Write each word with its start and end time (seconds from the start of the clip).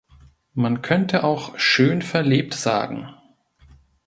Man 0.55 0.81
könnte 0.81 1.23
auch 1.23 1.59
schön 1.59 2.01
verlebt 2.01 2.55
sagen. 2.55 3.07